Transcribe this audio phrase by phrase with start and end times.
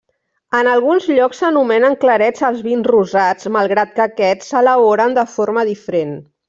[0.59, 6.23] En alguns llocs s'anomenen clarets als vins rosats malgrat que aquests s'elaboren de forma diferent.